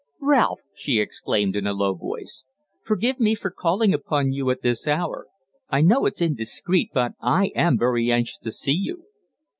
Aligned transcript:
"Ralph," 0.19 0.61
she 0.73 0.99
exclaimed 0.99 1.55
in 1.55 1.67
a 1.67 1.73
low 1.75 1.93
voice, 1.93 2.47
"forgive 2.83 3.19
me 3.19 3.35
for 3.35 3.51
calling 3.51 3.93
upon 3.93 4.31
you 4.31 4.49
at 4.49 4.63
this 4.63 4.87
hour. 4.87 5.27
I 5.69 5.81
know 5.81 6.07
it's 6.07 6.21
indiscreet, 6.23 6.89
but 6.91 7.13
I 7.21 7.51
am 7.53 7.77
very 7.77 8.11
anxious 8.11 8.39
to 8.39 8.51
see 8.51 8.73
you." 8.81 9.03